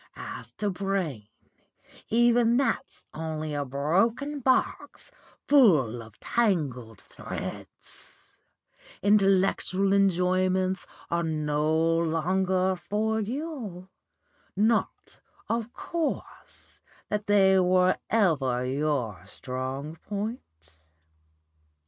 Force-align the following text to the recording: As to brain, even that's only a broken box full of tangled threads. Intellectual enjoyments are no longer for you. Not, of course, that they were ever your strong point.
As 0.15 0.51
to 0.53 0.71
brain, 0.71 1.27
even 2.09 2.57
that's 2.57 3.05
only 3.13 3.53
a 3.53 3.63
broken 3.63 4.39
box 4.39 5.11
full 5.47 6.01
of 6.01 6.19
tangled 6.19 6.99
threads. 7.01 8.35
Intellectual 9.03 9.93
enjoyments 9.93 10.87
are 11.11 11.21
no 11.21 11.69
longer 11.99 12.75
for 12.75 13.19
you. 13.19 13.89
Not, 14.55 15.21
of 15.47 15.71
course, 15.71 16.79
that 17.09 17.27
they 17.27 17.59
were 17.59 17.97
ever 18.09 18.65
your 18.65 19.23
strong 19.27 19.97
point. 19.97 20.79